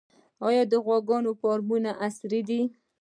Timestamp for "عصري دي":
2.05-2.61